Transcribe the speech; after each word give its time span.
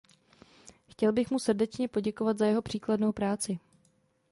Chtěl 0.87 1.11
bych 1.13 1.31
mu 1.31 1.39
srdečně 1.39 1.87
poděkovat 1.87 2.37
za 2.37 2.45
jeho 2.45 2.61
příkladnou 2.61 3.11
práci. 3.11 3.59